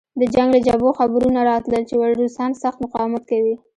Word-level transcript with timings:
د 0.19 0.21
جنګ 0.35 0.49
له 0.55 0.59
جبهو 0.67 0.97
خبرونه 0.99 1.39
راتلل 1.49 1.83
چې 1.89 1.95
روسان 2.19 2.51
سخت 2.63 2.77
مقاومت 2.85 3.23
کوي 3.31 3.55